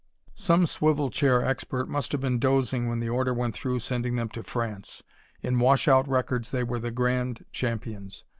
[0.33, 4.29] Some swivel chair expert must have been dozing when the order went through sending them
[4.29, 5.03] to France.
[5.43, 8.23] In wash out records they were the grand champions.